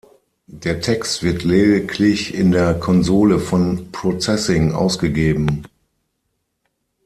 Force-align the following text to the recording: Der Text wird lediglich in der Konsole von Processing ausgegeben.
Der 0.47 0.81
Text 0.81 1.21
wird 1.21 1.43
lediglich 1.43 2.33
in 2.33 2.51
der 2.51 2.73
Konsole 2.79 3.37
von 3.37 3.91
Processing 3.91 4.71
ausgegeben. 4.73 5.63